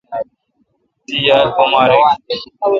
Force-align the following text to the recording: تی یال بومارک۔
تی 1.05 1.15
یال 1.27 1.47
بومارک۔ 1.55 2.05